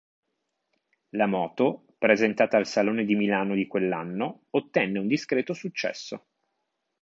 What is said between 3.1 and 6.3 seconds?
Milano di quell'anno, ottenne un discreto successo.